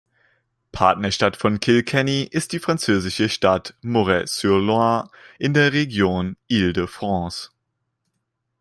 Partnerstadt 0.71 1.37
von 1.37 1.59
Kilkenny 1.59 2.23
ist 2.23 2.53
die 2.53 2.57
französische 2.59 3.29
Stadt 3.29 3.75
Moret-sur-Loing 3.83 5.07
in 5.37 5.53
der 5.53 5.73
Region 5.73 6.37
Île-de-France. 6.49 7.51